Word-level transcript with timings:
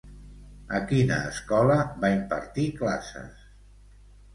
A 0.79 0.81
quina 0.93 1.19
escola 1.33 1.77
va 2.03 2.13
impartir 2.19 2.69
classes? 2.85 3.51